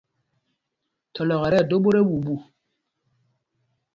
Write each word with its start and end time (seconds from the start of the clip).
Thɔlɔk 1.13 1.41
ɛ 1.47 1.49
tí 1.49 1.55
ɛdō 1.61 1.75
ɓot 1.83 1.95
ɛɓuuɓu. 1.99 2.33